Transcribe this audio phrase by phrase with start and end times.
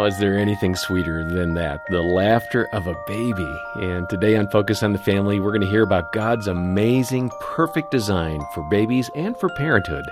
[0.00, 1.84] Oh, is there anything sweeter than that?
[1.90, 3.62] The laughter of a baby.
[3.74, 7.90] And today on Focus on the Family, we're going to hear about God's amazing, perfect
[7.90, 10.10] design for babies and for parenthood.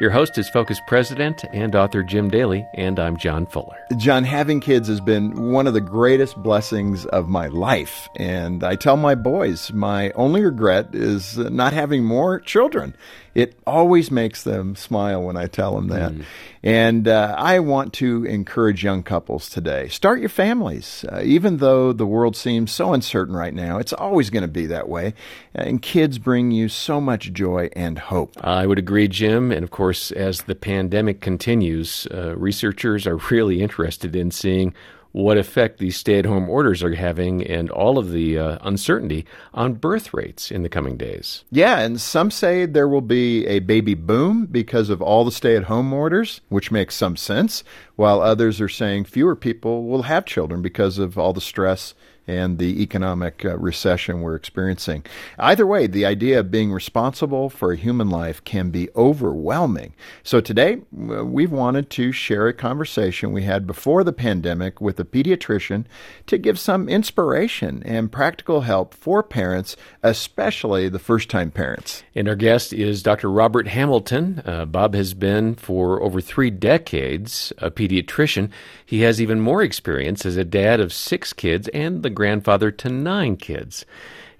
[0.00, 3.78] Your host is Focus President and author Jim Daly, and I'm John Fuller.
[3.96, 8.08] John, having kids has been one of the greatest blessings of my life.
[8.16, 12.96] And I tell my boys, my only regret is not having more children.
[13.34, 16.12] It always makes them smile when I tell them that.
[16.12, 16.24] Mm.
[16.62, 21.04] And uh, I want to encourage young couples today start your families.
[21.10, 24.66] Uh, even though the world seems so uncertain right now, it's always going to be
[24.66, 25.14] that way.
[25.54, 28.34] And kids bring you so much joy and hope.
[28.42, 29.50] I would agree, Jim.
[29.50, 34.74] And of course, as the pandemic continues, uh, researchers are really interested in seeing
[35.14, 39.24] what effect these stay at home orders are having and all of the uh, uncertainty
[39.52, 41.44] on birth rates in the coming days.
[41.52, 45.54] Yeah, and some say there will be a baby boom because of all the stay
[45.54, 47.62] at home orders, which makes some sense,
[47.94, 51.94] while others are saying fewer people will have children because of all the stress
[52.26, 55.04] and the economic uh, recession we're experiencing.
[55.38, 59.94] Either way, the idea of being responsible for a human life can be overwhelming.
[60.22, 65.04] So today, we've wanted to share a conversation we had before the pandemic with a
[65.04, 65.84] pediatrician
[66.26, 72.02] to give some inspiration and practical help for parents, especially the first time parents.
[72.14, 73.30] And our guest is Dr.
[73.30, 74.42] Robert Hamilton.
[74.44, 78.50] Uh, Bob has been for over three decades a pediatrician.
[78.84, 82.88] He has even more experience as a dad of six kids and the grandfather to
[82.88, 83.84] nine kids.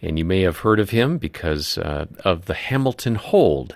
[0.00, 3.74] And you may have heard of him because uh, of the Hamilton Hold.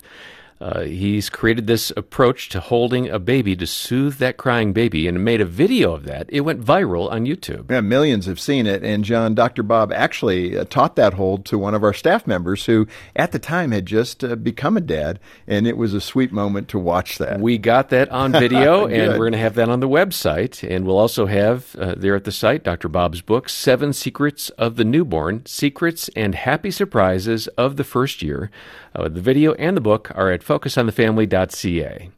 [0.61, 5.25] Uh, he's created this approach to holding a baby to soothe that crying baby and
[5.25, 6.27] made a video of that.
[6.31, 7.71] It went viral on YouTube.
[7.71, 8.83] Yeah, millions have seen it.
[8.83, 9.63] And John, Dr.
[9.63, 13.39] Bob actually uh, taught that hold to one of our staff members who at the
[13.39, 15.21] time had just uh, become a dad.
[15.47, 17.41] And it was a sweet moment to watch that.
[17.41, 20.69] We got that on video and we're going to have that on the website.
[20.69, 22.89] And we'll also have uh, there at the site Dr.
[22.89, 28.51] Bob's book, Seven Secrets of the Newborn Secrets and Happy Surprises of the First Year.
[28.95, 32.11] Uh, the video and the book are at focusonthefamily.ca.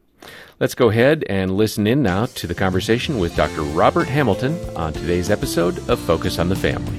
[0.59, 3.61] Let's go ahead and listen in now to the conversation with Dr.
[3.61, 6.97] Robert Hamilton on today's episode of Focus on the Family.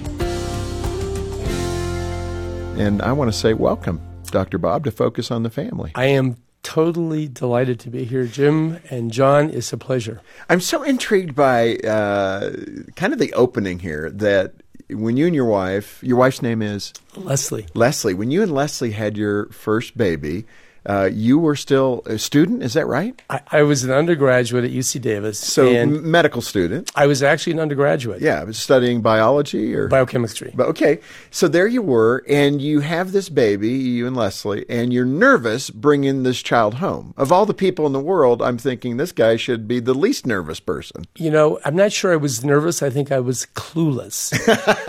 [2.85, 4.59] And I want to say welcome, Dr.
[4.59, 5.93] Bob, to Focus on the Family.
[5.95, 9.49] I am totally delighted to be here, Jim and John.
[9.51, 10.21] It's a pleasure.
[10.51, 12.53] I'm so intrigued by uh,
[12.97, 14.55] kind of the opening here that
[14.91, 17.67] when you and your wife, your wife's name is Leslie.
[17.75, 18.15] Leslie.
[18.15, 20.45] When you and Leslie had your first baby,
[20.87, 23.21] uh, you were still a student, is that right?
[23.31, 25.39] I, I, was an undergraduate at UC Davis.
[25.39, 26.91] So m- medical student.
[26.97, 28.21] I was actually an undergraduate.
[28.21, 30.53] Yeah, I was studying biology or biochemistry.
[30.55, 30.99] But okay,
[31.31, 35.71] so there you were, and you have this baby, you and Leslie, and you're nervous
[35.71, 37.15] bringing this child home.
[37.17, 40.27] Of all the people in the world, I'm thinking this guy should be the least
[40.27, 41.05] nervous person.
[41.17, 42.83] You know, I'm not sure I was nervous.
[42.83, 44.33] I think I was clueless,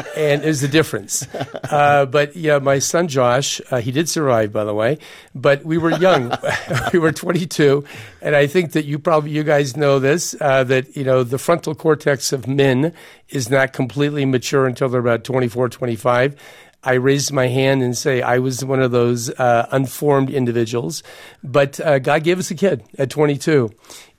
[0.18, 1.28] and there's a difference.
[1.70, 4.98] Uh, but yeah, my son Josh, uh, he did survive, by the way.
[5.36, 6.36] But we were young.
[6.94, 7.84] we were 22,
[8.22, 11.38] and I think that you probably you guys know this uh, that you know the
[11.38, 12.94] frontal cortex of men
[13.30, 16.36] is not completely mature until they're about 24, 25.
[16.84, 21.04] I raised my hand and say I was one of those uh, unformed individuals,
[21.44, 23.72] but uh, God gave us a kid at 22.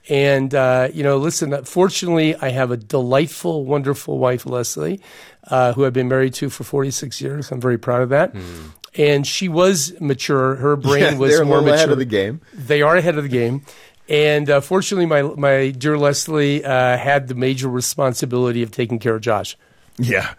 [0.09, 5.01] And, uh, you know, listen, fortunately, I have a delightful, wonderful wife, Leslie,
[5.49, 7.51] uh, who I've been married to for 46 years.
[7.51, 8.35] I'm very proud of that.
[8.35, 10.57] Mm and she was mature.
[10.57, 11.75] Her brain yeah, was more mature.
[11.75, 12.41] ahead of the game.
[12.53, 13.63] They are ahead of the game.
[14.09, 19.15] And uh, fortunately, my my dear Leslie uh, had the major responsibility of taking care
[19.15, 19.57] of Josh.
[19.99, 20.35] Yeah,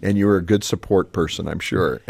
[0.00, 2.00] and you were a good support person, I'm sure.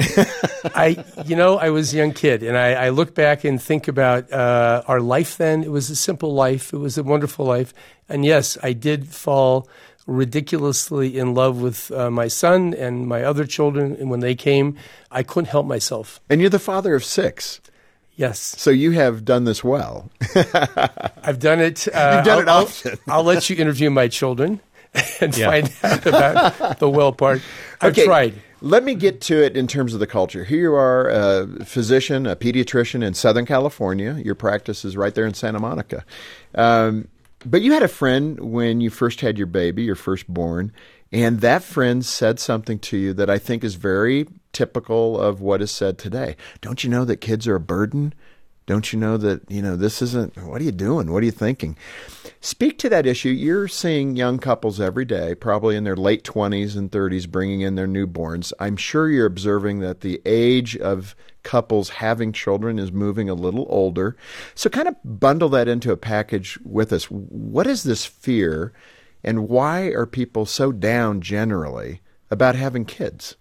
[0.74, 3.88] I, you know, I was a young kid, and I, I look back and think
[3.88, 5.36] about uh, our life.
[5.36, 6.72] Then it was a simple life.
[6.72, 7.74] It was a wonderful life,
[8.08, 9.68] and yes, I did fall
[10.10, 13.96] ridiculously in love with uh, my son and my other children.
[13.98, 14.76] And when they came,
[15.10, 16.20] I couldn't help myself.
[16.28, 17.60] And you're the father of six.
[18.16, 18.38] Yes.
[18.38, 20.10] So you have done this well.
[20.34, 21.88] I've done it.
[21.88, 22.98] Uh, You've done I'll, it often.
[23.06, 24.60] I'll, I'll, let you interview my children
[25.20, 25.46] and yeah.
[25.48, 27.40] find out about the well part.
[27.80, 28.04] I've okay.
[28.04, 28.34] tried.
[28.60, 30.44] Let me get to it in terms of the culture.
[30.44, 34.20] Here you are, a physician, a pediatrician in Southern California.
[34.22, 36.04] Your practice is right there in Santa Monica.
[36.54, 37.08] Um,
[37.44, 40.72] but you had a friend when you first had your baby, your firstborn,
[41.12, 45.62] and that friend said something to you that I think is very typical of what
[45.62, 46.36] is said today.
[46.60, 48.14] Don't you know that kids are a burden?
[48.70, 51.10] Don't you know that, you know, this isn't, what are you doing?
[51.10, 51.76] What are you thinking?
[52.40, 53.30] Speak to that issue.
[53.30, 57.74] You're seeing young couples every day, probably in their late 20s and 30s, bringing in
[57.74, 58.52] their newborns.
[58.60, 63.66] I'm sure you're observing that the age of couples having children is moving a little
[63.68, 64.16] older.
[64.54, 67.10] So, kind of bundle that into a package with us.
[67.10, 68.72] What is this fear,
[69.24, 73.34] and why are people so down generally about having kids?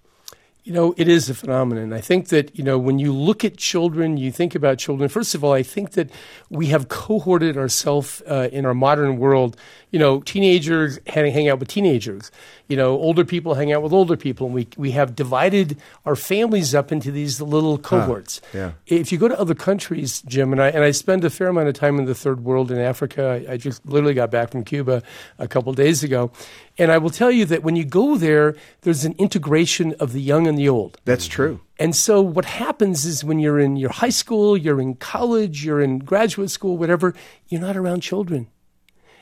[0.69, 1.93] You know, it is a phenomenon.
[1.93, 5.09] I think that, you know, when you look at children, you think about children.
[5.09, 6.11] First of all, I think that
[6.51, 9.57] we have cohorted ourselves uh, in our modern world.
[9.89, 12.29] You know, teenagers hang, hang out with teenagers.
[12.69, 14.47] You know, older people hang out with older people.
[14.47, 18.39] And we, we have divided our families up into these little cohorts.
[18.51, 18.71] Huh, yeah.
[18.85, 21.67] If you go to other countries, Jim, and I, and I spend a fair amount
[21.67, 24.63] of time in the third world in Africa, I, I just literally got back from
[24.63, 25.03] Cuba
[25.37, 26.31] a couple days ago.
[26.77, 30.21] And I will tell you that when you go there, there's an integration of the
[30.21, 30.97] young and the old.
[31.03, 31.33] That's mm-hmm.
[31.33, 31.61] true.
[31.79, 35.81] And so what happens is when you're in your high school, you're in college, you're
[35.81, 37.15] in graduate school, whatever,
[37.47, 38.47] you're not around children.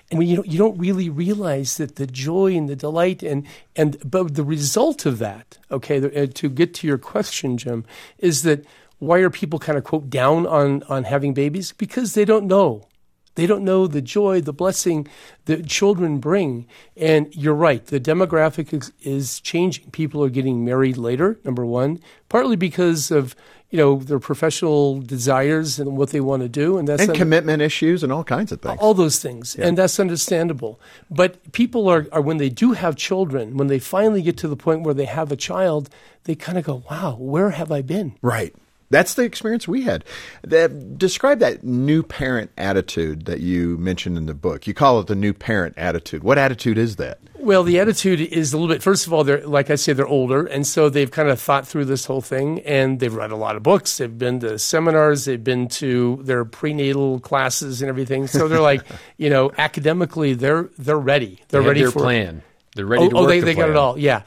[0.09, 3.45] And you don't, you don't really realize that the joy and the delight and,
[3.75, 7.85] and but the result of that, okay, uh, to get to your question, Jim,
[8.17, 8.65] is that
[8.99, 11.73] why are people kind of quote down on, on having babies?
[11.73, 12.87] Because they don't know.
[13.35, 15.07] They don't know the joy, the blessing
[15.45, 16.65] that children bring.
[16.95, 19.91] And you're right, the demographic is, is, changing.
[19.91, 21.99] People are getting married later, number one,
[22.29, 23.35] partly because of
[23.69, 27.15] you know their professional desires and what they want to do, and that's and un-
[27.17, 28.79] commitment issues and all kinds of things.
[28.79, 29.67] all those things, Yeah.
[29.67, 30.79] and that's understandable.
[31.11, 34.55] But people are, are when they do have children, when they finally get to the
[34.55, 35.89] point where they have a child,
[36.23, 38.53] they kind of go, "Wow, where have I been?" Right.
[38.89, 40.05] That's the experience we had.
[40.43, 44.65] That, describe that new parent attitude that you mentioned in the book.
[44.65, 46.23] You call it the new parent attitude.
[46.23, 47.19] What attitude is that?
[47.39, 48.81] Well, the attitude is a little bit.
[48.81, 51.67] First of all, they're like I say, they're older, and so they've kind of thought
[51.67, 53.97] through this whole thing, and they've read a lot of books.
[53.97, 55.25] They've been to seminars.
[55.25, 58.27] They've been to their prenatal classes and everything.
[58.27, 58.83] So they're like,
[59.17, 61.39] you know, academically, they're they're ready.
[61.49, 62.41] They're They have ready their for plan.
[62.75, 63.99] They're ready oh, to oh, work they, the they got it all.
[63.99, 64.23] Yeah,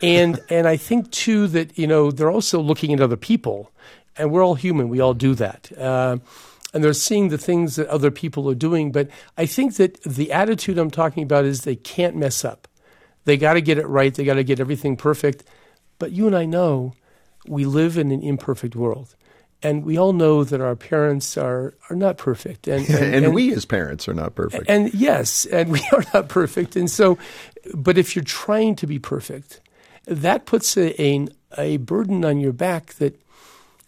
[0.00, 3.70] and and I think too that you know they're also looking at other people,
[4.16, 4.88] and we're all human.
[4.88, 5.70] We all do that.
[5.76, 6.18] Uh,
[6.74, 8.92] and they're seeing the things that other people are doing.
[8.92, 12.68] But I think that the attitude I'm talking about is they can't mess up.
[13.24, 14.14] They got to get it right.
[14.14, 15.44] They got to get everything perfect.
[15.98, 16.94] But you and I know
[17.46, 19.14] we live in an imperfect world.
[19.60, 22.68] And we all know that our parents are, are not perfect.
[22.68, 24.68] And, And, we as parents are not perfect.
[24.68, 26.76] and yes, and we are not perfect.
[26.76, 27.18] And so,
[27.74, 29.60] but if you're trying to be perfect,
[30.06, 31.26] that puts a, a,
[31.56, 33.20] a burden on your back that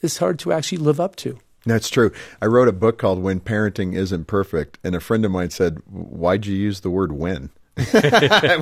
[0.02, 1.38] is hard to actually live up to.
[1.66, 2.10] That's true.
[2.40, 5.78] I wrote a book called When Parenting Isn't Perfect, and a friend of mine said,
[5.86, 7.50] Why'd you use the word when?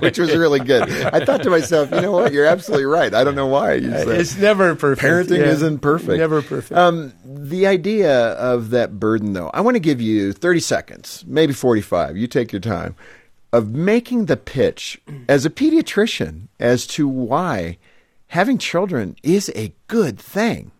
[0.00, 0.82] Which was really good.
[0.88, 2.32] I thought to myself, you know what?
[2.32, 3.12] You're absolutely right.
[3.12, 4.06] I don't know why that.
[4.08, 5.04] It's never perfect.
[5.04, 5.46] Parenting Yeah.
[5.52, 6.18] isn't perfect.
[6.18, 6.78] Never perfect.
[6.78, 11.52] Um, the idea of that burden, though, I want to give you 30 seconds, maybe
[11.52, 12.16] 45.
[12.16, 12.94] You take your time
[13.52, 17.78] of making the pitch as a pediatrician as to why
[18.28, 20.70] having children is a good thing.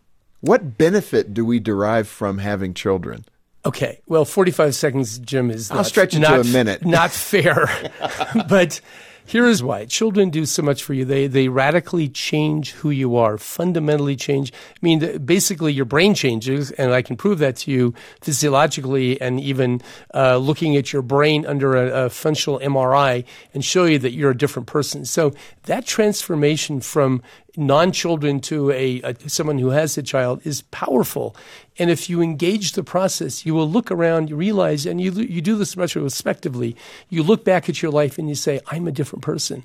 [0.41, 3.25] What benefit do we derive from having children?
[3.67, 4.01] Okay.
[4.07, 6.85] Well, 45 seconds, Jim, is I'll not, stretch it to not, a minute.
[6.87, 7.69] Not fair.
[8.49, 8.81] but
[9.29, 9.85] here is why.
[9.85, 11.05] Children do so much for you.
[11.05, 14.55] They, they radically change who you are, fundamentally change.
[14.55, 17.93] I mean, basically, your brain changes, and I can prove that to you
[18.23, 19.83] physiologically and even
[20.15, 24.31] uh, looking at your brain under a, a functional MRI and show you that you're
[24.31, 25.05] a different person.
[25.05, 27.23] So that transformation from
[27.59, 31.37] non-children to a, a someone who has a child is powerful.
[31.79, 35.41] And if you engage the process, you will look around, you realize, and you you
[35.41, 36.77] do this retrospectively.
[37.09, 39.65] You look back at your life and you say, "I'm a different person."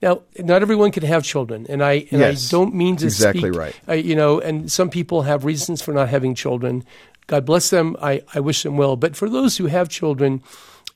[0.00, 3.50] Now, not everyone can have children, and I and Yes, I don't mean to exactly
[3.50, 3.74] speak, right.
[3.86, 6.84] I, you know, and some people have reasons for not having children.
[7.26, 7.96] God bless them.
[8.02, 8.96] I, I wish them well.
[8.96, 10.42] But for those who have children,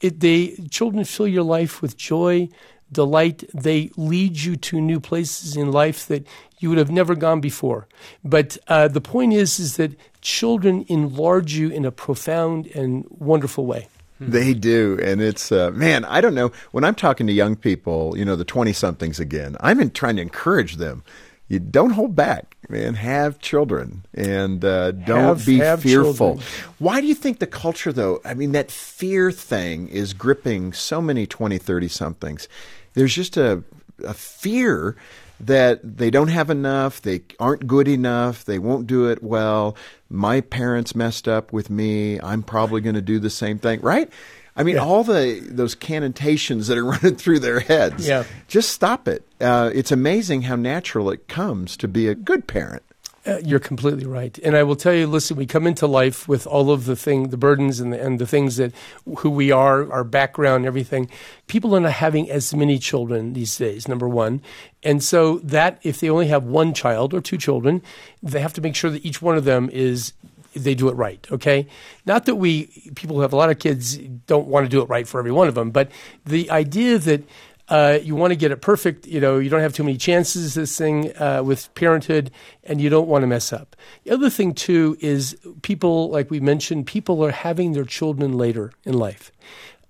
[0.01, 2.49] it, they children fill your life with joy,
[2.91, 3.45] delight.
[3.55, 6.27] They lead you to new places in life that
[6.59, 7.87] you would have never gone before.
[8.25, 13.67] But uh, the point is, is that children enlarge you in a profound and wonderful
[13.67, 13.89] way.
[14.19, 16.07] They do, and it's uh, man.
[16.07, 16.51] I don't know.
[16.73, 20.17] When I'm talking to young people, you know, the twenty somethings again, I'm in trying
[20.17, 21.05] to encourage them.
[21.49, 22.95] You don't hold back, man.
[22.95, 26.13] Have children, and uh, don't Have- be have fearful.
[26.37, 26.47] children.
[26.79, 28.21] Why do you think the culture, though?
[28.25, 32.49] I mean, that fear thing is gripping so many 20, 30 somethings.
[32.95, 33.63] There's just a
[34.05, 34.95] a fear
[35.41, 39.77] that they don't have enough, they aren't good enough, they won't do it well.
[40.11, 42.21] My parents messed up with me.
[42.21, 44.11] I'm probably going to do the same thing, right?
[44.57, 44.83] I mean, Yeah.
[44.85, 48.07] all the those connotations that are running through their heads.
[48.07, 48.25] Yeah.
[48.49, 49.23] Just stop it.
[49.41, 52.83] Uh, it's amazing how natural it comes to be a good parent.
[53.27, 55.09] Uh, you're completely right, and I will tell you.
[55.09, 58.21] Listen, we come into life with all of the thing, the burdens, and the, and
[58.21, 58.73] the things that
[59.19, 61.11] who we are, our background, everything.
[61.49, 63.89] People are not having as many children these days.
[63.89, 64.43] Number one,
[64.85, 67.83] and so that if they only have one child or two children,
[68.23, 70.13] they have to make sure that each one of them is
[70.57, 71.27] they do it right.
[71.31, 71.67] Okay,
[72.05, 73.97] not that we people who have a lot of kids
[74.27, 75.91] don't want to do it right for every one of them, but
[76.25, 77.23] the idea that
[77.69, 79.07] uh, you want to get it perfect.
[79.07, 80.55] You know, you don't have too many chances.
[80.55, 82.31] This thing uh, with parenthood,
[82.65, 83.75] and you don't want to mess up.
[84.05, 88.73] The other thing too is people, like we mentioned, people are having their children later
[88.85, 89.33] in life.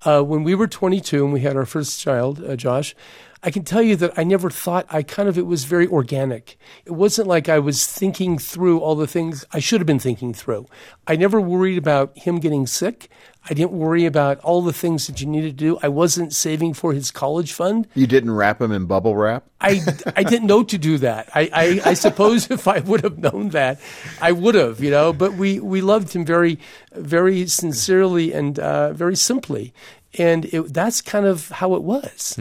[0.02, 2.94] Uh, when we were 22 and we had our first child, uh, Josh,
[3.42, 6.58] I can tell you that I never thought I kind of it was very organic.
[6.84, 10.34] It wasn't like I was thinking through all the things I should have been thinking
[10.34, 10.66] through.
[11.06, 13.08] I never worried about him getting sick.
[13.48, 15.78] I didn't worry about all the things that you needed to do.
[15.82, 17.86] I wasn't saving for his college fund.
[17.94, 19.44] You didn't wrap him in bubble wrap?
[19.60, 19.80] I,
[20.16, 21.28] I didn't know to do that.
[21.34, 23.80] I, I, I suppose if I would have known that,
[24.20, 25.12] I would have, you know.
[25.12, 26.58] But we, we loved him very,
[26.92, 29.72] very sincerely and uh, very simply.
[30.18, 32.38] And it, that's kind of how it was.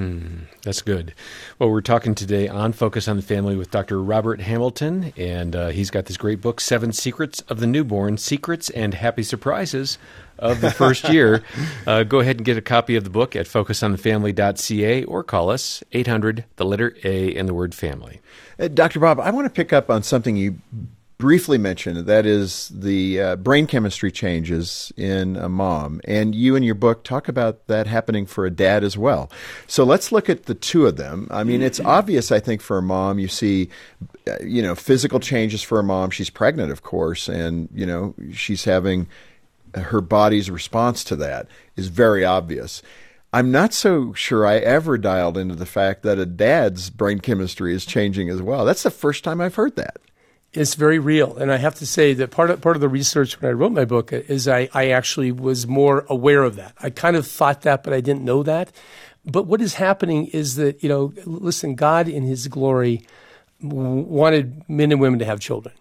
[0.63, 1.13] That's good.
[1.59, 4.01] Well, we're talking today on Focus on the Family with Dr.
[4.01, 8.69] Robert Hamilton, and uh, he's got this great book, Seven Secrets of the Newborn Secrets
[8.69, 9.97] and Happy Surprises
[10.39, 11.43] of the First Year.
[11.87, 15.83] Uh, go ahead and get a copy of the book at focusonthefamily.ca or call us
[15.91, 18.21] 800, the letter A, and the word family.
[18.59, 18.99] Uh, Dr.
[18.99, 20.59] Bob, I want to pick up on something you
[21.17, 22.05] briefly mentioned.
[22.05, 26.01] That is the uh, brain chemistry changes in a mom.
[26.03, 29.31] And you in your book talk about that happening for a dad as well.
[29.67, 31.27] So let's look at the two of them.
[31.31, 33.69] I mean, it's obvious, I think, for a mom, you see,
[34.27, 36.09] uh, you know, physical changes for a mom.
[36.09, 39.07] She's pregnant, of course, and, you know, she's having
[39.77, 42.81] her body's response to that is very obvious.
[43.33, 47.73] I'm not so sure I ever dialed into the fact that a dad's brain chemistry
[47.73, 48.63] is changing as well.
[48.63, 49.97] That's the first time I've heard that.
[50.53, 53.41] It's very real, and I have to say that part of part of the research
[53.41, 56.73] when I wrote my book is I, I actually was more aware of that.
[56.81, 58.71] I kind of thought that, but I didn't know that.
[59.25, 63.05] But what is happening is that you know, listen, God in His glory
[63.61, 65.75] wanted men and women to have children,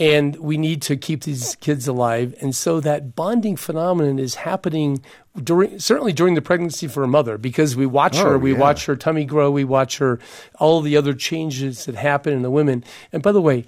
[0.00, 2.34] and we need to keep these kids alive.
[2.40, 5.02] And so that bonding phenomenon is happening
[5.40, 8.58] during certainly during the pregnancy for a mother because we watch Oh, her, we yeah.
[8.58, 10.18] watch her tummy grow, we watch her
[10.58, 12.82] all the other changes that happen in the women.
[13.12, 13.66] And by the way,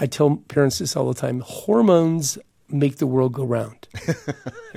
[0.00, 3.86] I tell parents this all the time: hormones make the world go round.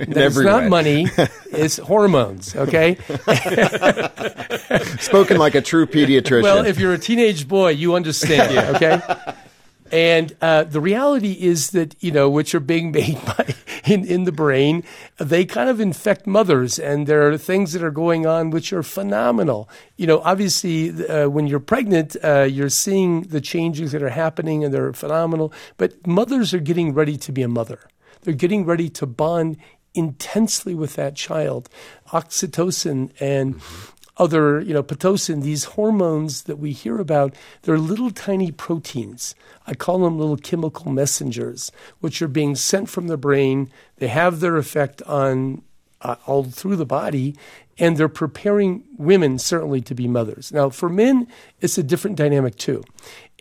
[0.02, 1.08] It's not money;
[1.52, 2.56] it's hormones.
[2.56, 2.96] Okay.
[4.98, 6.42] Spoken like a true pediatrician.
[6.42, 8.56] Well, if you're a teenage boy, you understand.
[8.76, 8.98] Okay.
[9.92, 13.54] And uh, the reality is that you know, which are being made by
[13.84, 14.84] in in the brain,
[15.18, 18.82] they kind of infect mothers, and there are things that are going on which are
[18.82, 19.68] phenomenal.
[19.96, 24.64] You know, obviously, uh, when you're pregnant, uh, you're seeing the changes that are happening,
[24.64, 25.52] and they're phenomenal.
[25.76, 27.80] But mothers are getting ready to be a mother.
[28.22, 29.56] They're getting ready to bond
[29.94, 31.68] intensely with that child.
[32.12, 33.60] Oxytocin and
[34.20, 39.34] other, you know, pitocin, these hormones that we hear about, they're little tiny proteins.
[39.66, 43.72] I call them little chemical messengers, which are being sent from the brain.
[43.96, 45.62] They have their effect on
[46.02, 47.34] uh, all through the body,
[47.78, 50.52] and they're preparing women certainly to be mothers.
[50.52, 51.26] Now, for men,
[51.62, 52.84] it's a different dynamic too.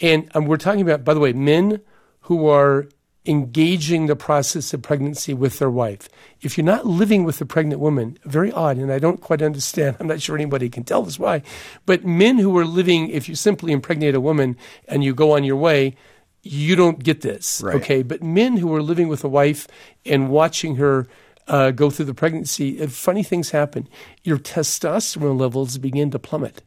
[0.02, 1.82] And um, we're talking about, by the way, men
[2.22, 2.88] who are
[3.26, 6.10] engaging the process of pregnancy with their wife.
[6.42, 9.98] If you're not living with a pregnant woman, very odd, and I don't quite understand.
[10.00, 11.44] I'm not sure anybody can tell us why.
[11.86, 14.58] But men who are living, if you simply impregnate a woman
[14.88, 15.96] and you go on your way,
[16.42, 17.62] you don't get this.
[17.62, 17.76] Right.
[17.76, 18.04] Okay.
[18.04, 19.68] But men who are living with a wife
[20.06, 21.08] and watching her
[21.48, 23.88] uh, go through the pregnancy, uh, funny things happen.
[24.24, 26.62] Your testosterone levels begin to plummet,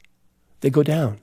[0.60, 1.18] they go down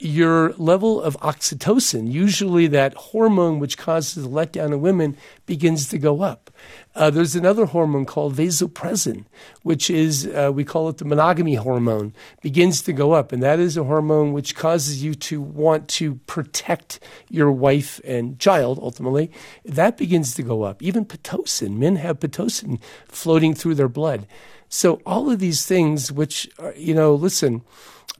[0.00, 5.16] your level of oxytocin, usually that hormone which causes a letdown in women,
[5.46, 6.50] begins to go up.
[6.94, 9.24] Uh, there's another hormone called vasopressin,
[9.62, 13.30] which is, uh, we call it the monogamy hormone, begins to go up.
[13.30, 18.38] And that is a hormone which causes you to want to protect your wife and
[18.38, 19.30] child, ultimately.
[19.64, 20.82] That begins to go up.
[20.82, 24.26] Even Pitocin, men have Pitocin floating through their blood.
[24.68, 27.62] So all of these things, which, are, you know, listen,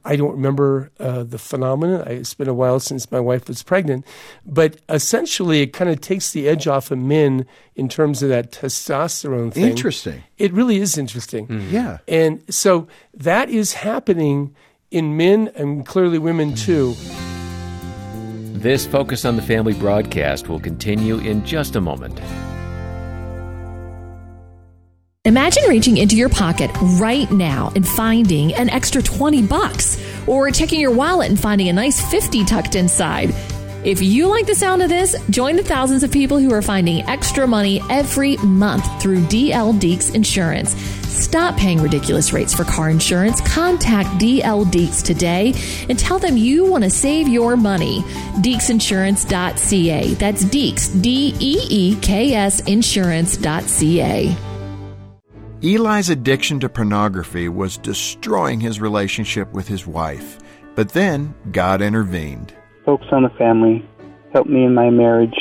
[0.03, 2.07] I don't remember uh, the phenomenon.
[2.07, 4.05] It's been a while since my wife was pregnant,
[4.45, 8.51] but essentially, it kind of takes the edge off of men in terms of that
[8.51, 9.65] testosterone thing.
[9.65, 10.23] Interesting.
[10.37, 11.47] It really is interesting.
[11.69, 11.99] Yeah.
[12.07, 14.55] And so that is happening
[14.89, 16.95] in men and clearly women too.
[18.53, 22.19] This Focus on the Family broadcast will continue in just a moment.
[25.23, 30.79] Imagine reaching into your pocket right now and finding an extra 20 bucks, or checking
[30.79, 33.31] your wallet and finding a nice 50 tucked inside.
[33.83, 37.07] If you like the sound of this, join the thousands of people who are finding
[37.07, 40.75] extra money every month through DL Deeks Insurance.
[41.05, 43.41] Stop paying ridiculous rates for car insurance.
[43.41, 45.53] Contact DL Deeks today
[45.87, 48.01] and tell them you want to save your money.
[48.41, 50.13] DeeksInsurance.ca.
[50.15, 54.50] That's Deeks, D E E K S Insurance.ca.
[55.63, 60.39] Eli's addiction to pornography was destroying his relationship with his wife.
[60.73, 62.51] But then God intervened.
[62.83, 63.87] Focus on the family
[64.33, 65.37] helped me in my marriage,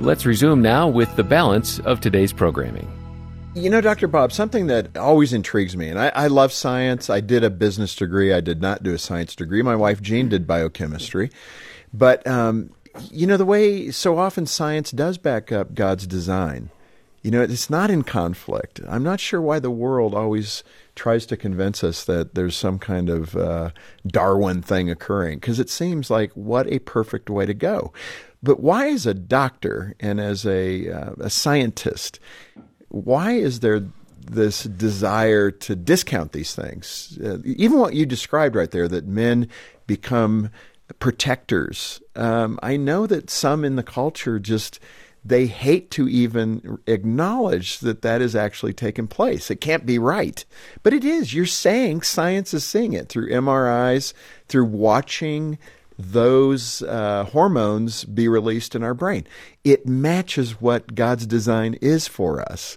[0.00, 2.88] Let's resume now with the balance of today's programming.
[3.54, 4.06] You know, Dr.
[4.06, 7.10] Bob, something that always intrigues me, and I, I, love science.
[7.10, 8.32] I did a business degree.
[8.32, 9.62] I did not do a science degree.
[9.62, 11.30] My wife, Jean, did biochemistry.
[11.92, 12.70] But, um,
[13.10, 16.70] you know, the way so often science does back up God's design.
[17.22, 18.80] You know, it's not in conflict.
[18.88, 20.62] I'm not sure why the world always
[20.94, 23.70] tries to convince us that there's some kind of uh,
[24.06, 27.92] Darwin thing occurring, because it seems like what a perfect way to go.
[28.42, 32.20] But why, as a doctor and as a, uh, a scientist,
[32.88, 33.82] why is there
[34.20, 37.18] this desire to discount these things?
[37.22, 39.48] Uh, even what you described right there, that men
[39.86, 40.50] become
[41.00, 42.00] protectors.
[42.14, 44.78] Um, I know that some in the culture just
[45.24, 49.50] they hate to even acknowledge that that is actually taking place.
[49.50, 50.44] It can't be right.
[50.82, 51.34] But it is.
[51.34, 54.12] You're saying science is seeing it through MRIs,
[54.48, 55.58] through watching
[55.98, 59.26] those uh, hormones be released in our brain.
[59.64, 62.76] It matches what God's design is for us.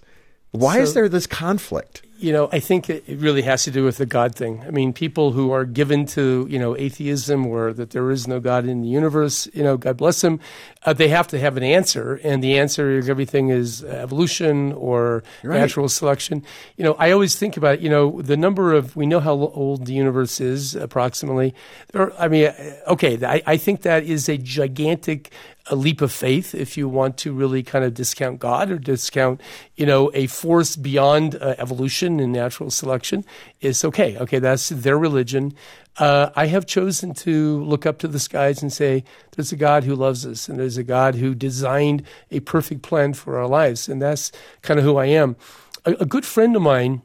[0.50, 2.02] Why so, is there this conflict?
[2.22, 4.62] You know, I think it really has to do with the God thing.
[4.66, 8.38] I mean, people who are given to, you know, atheism or that there is no
[8.38, 10.38] God in the universe, you know, God bless them,
[10.84, 12.20] uh, they have to have an answer.
[12.22, 15.58] And the answer is everything is evolution or right.
[15.58, 16.44] natural selection.
[16.76, 19.86] You know, I always think about, you know, the number of, we know how old
[19.86, 21.54] the universe is approximately.
[21.92, 22.52] There, I mean,
[22.86, 25.32] okay, I, I think that is a gigantic
[25.66, 29.40] a leap of faith if you want to really kind of discount God or discount,
[29.76, 33.24] you know, a force beyond uh, evolution and natural selection.
[33.60, 34.18] Is okay.
[34.18, 35.54] Okay, that's their religion.
[35.98, 39.84] Uh, I have chosen to look up to the skies and say, there's a God
[39.84, 43.88] who loves us, and there's a God who designed a perfect plan for our lives,
[43.88, 45.36] and that's kind of who I am.
[45.84, 47.02] A, a good friend of mine,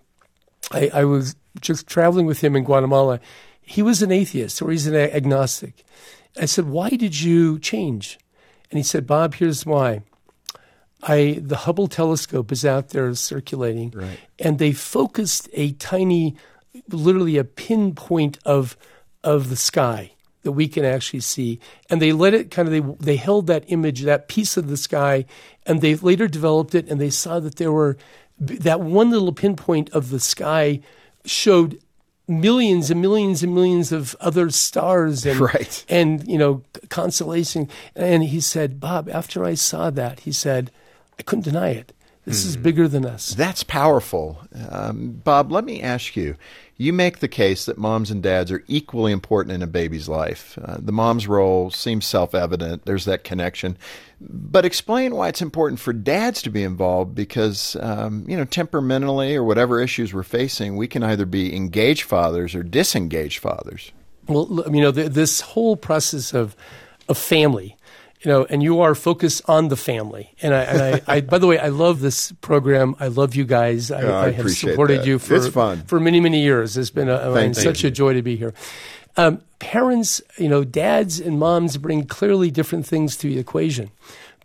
[0.72, 3.20] I, I was just traveling with him in Guatemala.
[3.62, 5.84] He was an atheist, or he's an agnostic.
[6.39, 8.17] I said, why did you change?
[8.70, 10.02] And he said, Bob, here's why.
[11.04, 14.20] I the Hubble telescope is out there circulating, right.
[14.40, 16.36] and they focused a tiny,
[16.90, 18.76] literally a pinpoint of
[19.24, 23.06] of the sky that we can actually see, and they let it kind of they
[23.06, 25.26] they held that image, that piece of the sky,
[25.68, 27.98] and they later developed it, and they saw that there were
[28.40, 30.80] that one little pinpoint of the sky
[31.26, 31.80] showed
[32.28, 35.86] millions and millions and millions of other stars and right.
[35.88, 40.70] and you know constellation and he said bob after i saw that he said
[41.18, 41.94] i couldn't deny it
[42.28, 42.48] this mm.
[42.48, 42.62] is hmm.
[42.62, 46.36] bigger than us that's powerful um, bob let me ask you
[46.78, 50.58] you make the case that moms and dads are equally important in a baby's life.
[50.63, 53.78] Uh, the mom's role seems self evident, there's that connection.
[54.22, 59.36] But explain why it's important for dads to be involved because, um, you know, temperamentally
[59.36, 63.92] or whatever issues we're facing, we can either be engaged fathers or disengaged fathers.
[64.28, 66.56] Well, you know, this whole process of,
[67.10, 67.77] of family
[68.22, 70.34] you know, and you are focused on the family.
[70.42, 72.96] And I, and I, I by the way, I love this program.
[73.00, 73.92] I love you guys.
[73.92, 75.08] I, oh, I, I have supported that.
[75.08, 75.40] you for
[75.86, 76.78] for many many years.
[76.78, 77.90] It's been a, Thank such you.
[77.90, 78.54] a joy to be here.
[79.16, 83.90] Um, parents, you know, dads and moms bring clearly different things to the equation,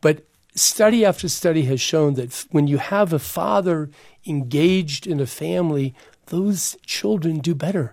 [0.01, 3.91] but study after study has shown that when you have a father
[4.27, 5.95] engaged in a family,
[6.27, 7.93] those children do better.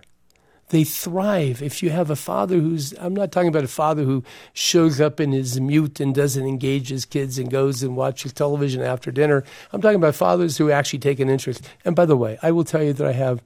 [0.70, 1.62] They thrive.
[1.62, 5.20] If you have a father who's, I'm not talking about a father who shows up
[5.20, 9.44] and is mute and doesn't engage his kids and goes and watches television after dinner.
[9.72, 11.68] I'm talking about fathers who actually take an interest.
[11.84, 13.42] And by the way, I will tell you that I have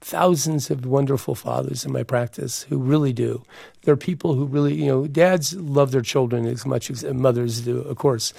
[0.00, 3.42] thousands of wonderful fathers in my practice who really do.
[3.82, 7.62] There are people who really, you know, dads love their children as much as mothers
[7.62, 8.34] do, of course.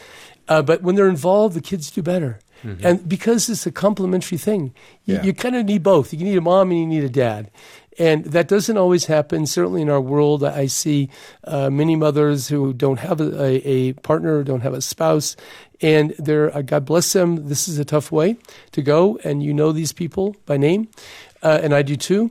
[0.47, 2.39] Uh, but when they're involved, the kids do better.
[2.63, 2.85] Mm-hmm.
[2.85, 4.73] And because it's a complementary thing,
[5.05, 5.23] you, yeah.
[5.23, 6.13] you kind of need both.
[6.13, 7.51] You need a mom and you need a dad.
[7.99, 9.47] And that doesn't always happen.
[9.47, 11.09] Certainly in our world, I see
[11.43, 15.35] uh, many mothers who don't have a, a, partner, don't have a spouse,
[15.81, 18.37] and they're, uh, God bless them, this is a tough way
[18.71, 20.89] to go, and you know these people by name,
[21.41, 22.29] uh, and I do too.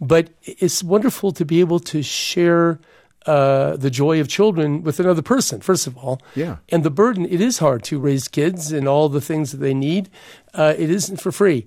[0.00, 2.80] But it's wonderful to be able to share
[3.26, 6.20] uh, the joy of children with another person, first of all.
[6.34, 6.56] Yeah.
[6.68, 9.74] And the burden, it is hard to raise kids and all the things that they
[9.74, 10.10] need.
[10.52, 11.64] Uh, it isn't for free.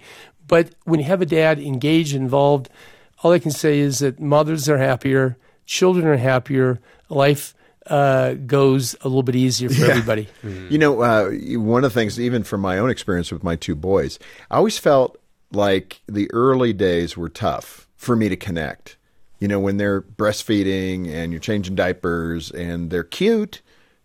[0.47, 2.69] But when you have a dad engaged, involved,
[3.23, 7.53] all I can say is that mothers are happier, children are happier, life
[7.87, 9.87] uh, goes a little bit easier for yeah.
[9.87, 10.27] everybody.
[10.43, 10.67] Mm-hmm.
[10.69, 13.75] You know, uh, one of the things, even from my own experience with my two
[13.75, 14.19] boys,
[14.51, 15.19] I always felt
[15.51, 18.97] like the early days were tough for me to connect.
[19.39, 23.61] You know, when they're breastfeeding and you're changing diapers and they're cute,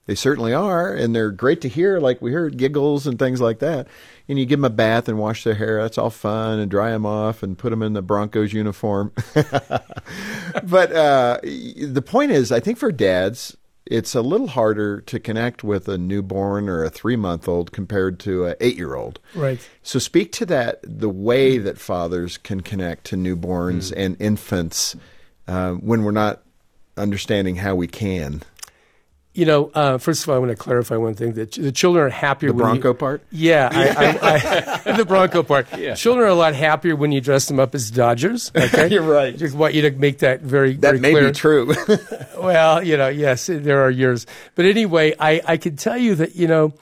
[0.07, 3.61] they certainly are, and they're great to hear, like we heard giggles and things like
[3.61, 3.87] that
[4.29, 5.83] and you give them a bath and wash their hair.
[5.83, 9.13] That's all fun and dry them off and put them in the Broncos uniform.
[9.35, 15.65] but uh, the point is, I think for dads, it's a little harder to connect
[15.65, 19.21] with a newborn or a three month old compared to an eight year old.
[19.35, 19.61] Right.
[19.83, 23.95] So speak to that the way that fathers can connect to newborns mm.
[23.97, 24.97] and infants
[25.49, 26.43] uh, when we're not
[26.97, 28.43] understanding how we can.
[29.35, 32.05] You know, uh, first of all, I want to clarify one thing: that the children
[32.05, 32.51] are happier.
[32.51, 33.23] The Bronco you, part.
[33.31, 35.67] Yeah, I, I, the Bronco part.
[35.79, 35.95] Yeah.
[35.95, 38.53] Children are a lot happier when you dress them up as Dodgers.
[38.63, 39.37] Okay, you're right.
[39.37, 41.29] Just want you to make that very that very may clear.
[41.29, 41.75] be true.
[42.39, 46.37] well, you know, yes, there are years, but anyway, I I can tell you that
[46.37, 46.75] you know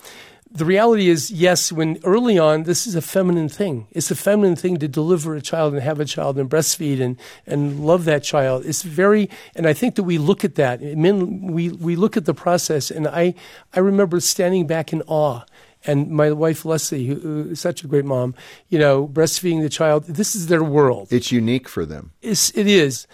[0.53, 3.87] the reality is, yes, when early on, this is a feminine thing.
[3.93, 7.17] It's a feminine thing to deliver a child and have a child and breastfeed and,
[7.47, 8.67] and love that child.
[8.67, 10.83] It's very, and I think that we look at that.
[10.83, 13.35] Men, we, we look at the process, and I,
[13.75, 15.43] I remember standing back in awe.
[15.87, 18.35] And my wife Leslie, who, who is such a great mom,
[18.69, 20.05] you know, breastfeeding the child.
[20.05, 21.09] This is their world.
[21.11, 22.11] It's unique for them.
[22.21, 23.07] It's, it is.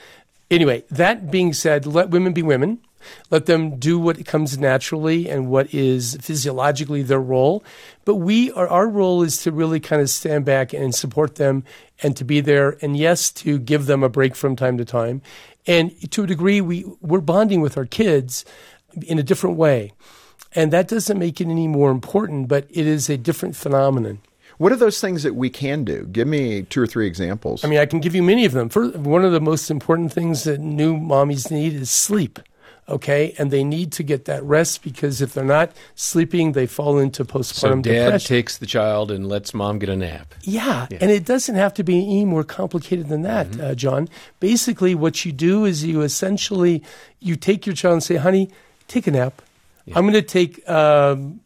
[0.50, 2.80] Anyway, that being said, let women be women.
[3.30, 7.64] Let them do what comes naturally and what is physiologically their role.
[8.04, 11.64] But we are, our role is to really kind of stand back and support them
[12.02, 12.76] and to be there.
[12.82, 15.22] And yes, to give them a break from time to time.
[15.66, 18.44] And to a degree, we, we're bonding with our kids
[19.06, 19.92] in a different way.
[20.54, 24.20] And that doesn't make it any more important, but it is a different phenomenon.
[24.58, 26.06] What are those things that we can do?
[26.06, 27.62] Give me two or three examples.
[27.62, 28.70] I mean, I can give you many of them.
[28.70, 32.38] First, one of the most important things that new mommies need is sleep
[32.88, 33.34] okay?
[33.38, 37.24] And they need to get that rest because if they're not sleeping, they fall into
[37.24, 38.28] postpartum so dad depression.
[38.28, 40.34] takes the child and lets mom get a nap.
[40.42, 40.98] Yeah, yeah.
[41.00, 43.60] and it doesn't have to be any more complicated than that, mm-hmm.
[43.60, 44.08] uh, John.
[44.40, 46.82] Basically, what you do is you essentially
[47.20, 48.50] you take your child and say, "Honey,
[48.88, 49.42] take a nap.
[49.84, 49.98] Yeah.
[49.98, 51.40] I'm going to take." Um,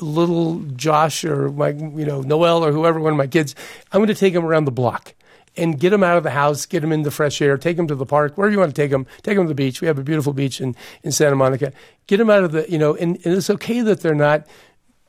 [0.00, 3.54] little Josh or my, you know, Noel or whoever, one of my kids,
[3.92, 5.14] I'm going to take him around the block
[5.56, 7.86] and get them out of the house, get them in the fresh air, take them
[7.88, 9.80] to the park, wherever you want to take them, take them to the beach.
[9.80, 11.72] We have a beautiful beach in, in Santa Monica.
[12.06, 14.46] Get them out of the, you know, and, and it's okay that they're not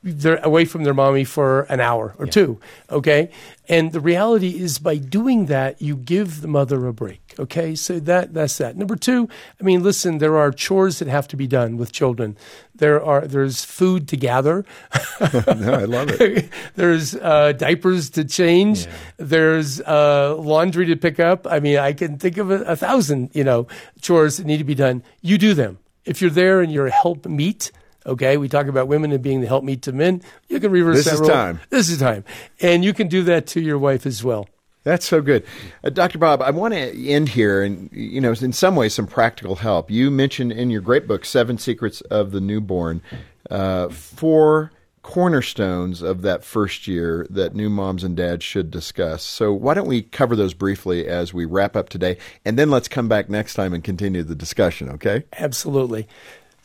[0.05, 2.31] they're away from their mommy for an hour or yeah.
[2.31, 2.59] two.
[2.91, 3.31] Okay.
[3.67, 7.33] And the reality is by doing that, you give the mother a break.
[7.39, 7.73] Okay.
[7.73, 8.77] So that, that's that.
[8.77, 9.27] Number two,
[9.59, 12.37] I mean, listen, there are chores that have to be done with children.
[12.75, 14.63] There are, there's food to gather.
[15.19, 16.49] no, I love it.
[16.75, 18.85] there's uh, diapers to change.
[18.85, 18.91] Yeah.
[19.17, 21.47] There's uh, laundry to pick up.
[21.49, 23.67] I mean, I can think of a, a thousand, you know,
[24.01, 25.01] chores that need to be done.
[25.21, 25.79] You do them.
[26.05, 27.71] If you're there and you're a help meet,
[28.05, 30.21] Okay, we talk about women and being the helpmeet to men.
[30.47, 31.03] You can reverse that.
[31.03, 31.29] this that is role.
[31.29, 31.59] time.
[31.69, 32.23] This is time,
[32.61, 34.47] and you can do that to your wife as well.
[34.83, 35.43] That's so good,
[35.83, 36.19] uh, Dr.
[36.19, 36.43] Bob.
[36.43, 39.89] I want to end here, and you know, in some ways, some practical help.
[39.89, 43.01] You mentioned in your great book, Seven Secrets of the Newborn,
[43.49, 49.21] uh, four cornerstones of that first year that new moms and dads should discuss.
[49.21, 52.87] So why don't we cover those briefly as we wrap up today, and then let's
[52.87, 54.89] come back next time and continue the discussion.
[54.89, 55.23] Okay?
[55.33, 56.07] Absolutely.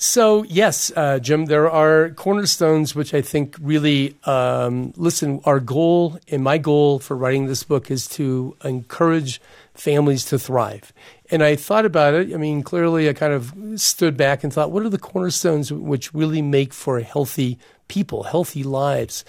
[0.02, 6.18] So, yes, uh, Jim, there are cornerstones which I think really, um, listen, our goal
[6.28, 9.42] and my goal for writing this book is to encourage
[9.74, 10.94] families to thrive.
[11.30, 12.32] And I thought about it.
[12.32, 16.14] I mean, clearly, I kind of stood back and thought, what are the cornerstones which
[16.14, 19.22] really make for healthy people, healthy lives?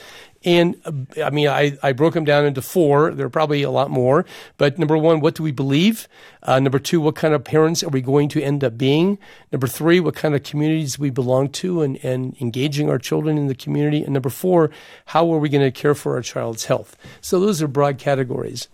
[0.43, 0.75] And
[1.23, 3.11] I mean, I, I broke them down into four.
[3.11, 4.25] There are probably a lot more.
[4.57, 6.07] But number one, what do we believe?
[6.41, 9.19] Uh, number two, what kind of parents are we going to end up being?
[9.51, 13.47] Number three, what kind of communities we belong to and, and engaging our children in
[13.47, 14.03] the community?
[14.03, 14.71] And number four,
[15.05, 16.97] how are we going to care for our child's health?
[17.21, 18.67] So those are broad categories.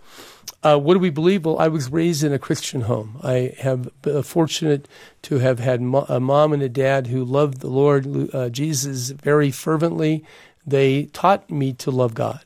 [0.62, 1.44] Uh, what do we believe?
[1.44, 3.20] Well, I was raised in a Christian home.
[3.22, 4.88] I have been fortunate
[5.22, 9.10] to have had mo- a mom and a dad who loved the Lord uh, Jesus
[9.10, 10.24] very fervently.
[10.70, 12.42] They taught me to love God.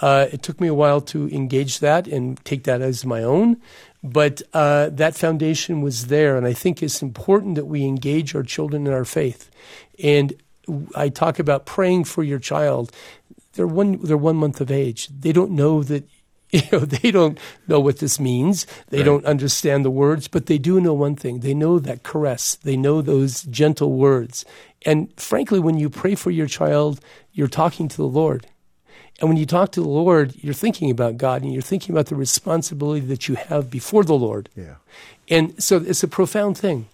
[0.00, 3.60] Uh, it took me a while to engage that and take that as my own,
[4.02, 6.36] but uh, that foundation was there.
[6.36, 9.50] And I think it's important that we engage our children in our faith.
[10.02, 10.34] And
[10.94, 12.90] I talk about praying for your child.
[13.52, 15.08] They're one, they're one month of age.
[15.08, 16.08] They don't know that
[16.54, 19.06] you know they don't know what this means they right.
[19.06, 22.76] don't understand the words but they do know one thing they know that caress they
[22.76, 24.44] know those gentle words
[24.84, 27.00] and frankly when you pray for your child
[27.32, 28.46] you're talking to the lord.
[29.20, 32.06] And when you talk to the lord you're thinking about god and you're thinking about
[32.06, 34.48] the responsibility that you have before the lord.
[34.56, 34.76] Yeah.
[35.28, 36.88] And so it's a profound thing.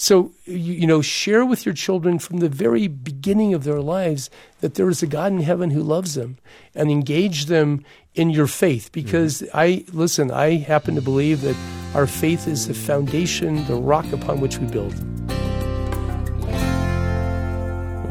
[0.00, 4.30] So, you, you, know, share with your children from the very beginning of their lives
[4.62, 6.38] that there is a God in heaven who loves them
[6.74, 8.92] and engage them in your faith.
[8.92, 9.54] Because mm-hmm.
[9.54, 11.56] I, listen, I happen to believe that
[11.94, 14.94] our faith is the foundation, the rock upon which we build.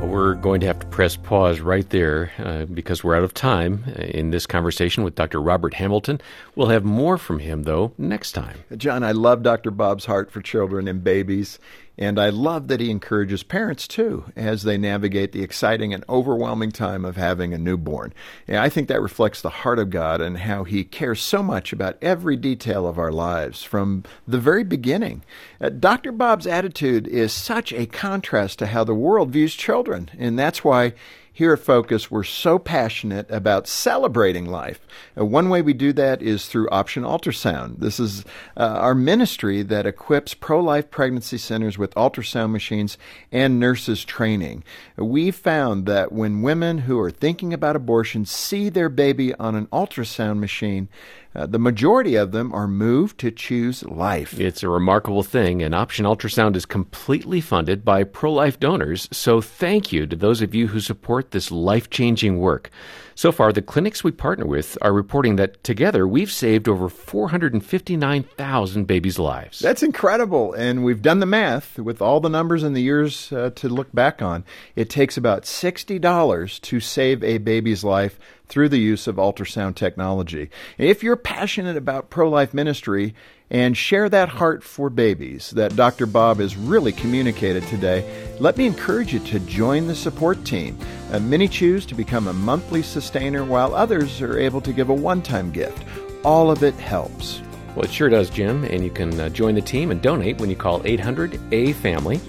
[0.09, 3.83] We're going to have to press pause right there uh, because we're out of time
[3.97, 5.39] in this conversation with Dr.
[5.39, 6.19] Robert Hamilton.
[6.55, 8.57] We'll have more from him, though, next time.
[8.75, 9.71] John, I love Dr.
[9.71, 11.59] Bob's heart for children and babies.
[11.99, 16.71] And I love that he encourages parents too as they navigate the exciting and overwhelming
[16.71, 18.13] time of having a newborn.
[18.47, 21.73] And I think that reflects the heart of God and how he cares so much
[21.73, 25.23] about every detail of our lives from the very beginning.
[25.59, 26.13] Uh, Dr.
[26.13, 30.93] Bob's attitude is such a contrast to how the world views children, and that's why
[31.31, 34.79] here at Focus, we're so passionate about celebrating life.
[35.15, 37.79] One way we do that is through Option Ultrasound.
[37.79, 38.25] This is
[38.57, 42.97] uh, our ministry that equips pro life pregnancy centers with ultrasound machines
[43.31, 44.63] and nurses training.
[44.97, 49.67] We found that when women who are thinking about abortion see their baby on an
[49.67, 50.89] ultrasound machine,
[51.35, 54.39] uh, the majority of them are moved to choose life.
[54.39, 59.07] It's a remarkable thing, and Option Ultrasound is completely funded by pro life donors.
[59.11, 62.71] So thank you to those of you who support this life changing work.
[63.19, 68.87] So far, the clinics we partner with are reporting that together we've saved over 459,000
[68.87, 69.59] babies' lives.
[69.59, 70.53] That's incredible.
[70.53, 73.93] And we've done the math with all the numbers and the years uh, to look
[73.93, 74.45] back on.
[74.77, 80.49] It takes about $60 to save a baby's life through the use of ultrasound technology.
[80.77, 83.15] If you're passionate about pro life ministry,
[83.51, 86.05] and share that heart for babies that Dr.
[86.05, 90.77] Bob has really communicated today, let me encourage you to join the support team.
[91.11, 94.93] Uh, many choose to become a monthly sustainer, while others are able to give a
[94.93, 95.83] one time gift.
[96.23, 97.41] All of it helps.
[97.75, 100.49] Well, it sure does, Jim, and you can uh, join the team and donate when
[100.49, 102.19] you call 800 A Family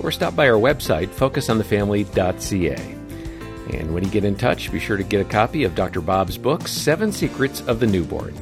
[0.00, 2.96] or stop by our website, focusonthefamily.ca.
[3.72, 6.00] And when you get in touch, be sure to get a copy of Dr.
[6.00, 8.34] Bob's book, Seven Secrets of the Newborn.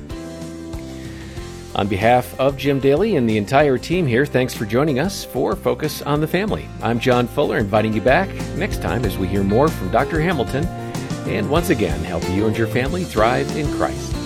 [1.76, 5.56] On behalf of Jim Daly and the entire team here, thanks for joining us for
[5.56, 6.68] Focus on the Family.
[6.80, 10.20] I'm John Fuller, inviting you back next time as we hear more from Dr.
[10.20, 10.64] Hamilton
[11.26, 14.23] and once again help you and your family thrive in Christ.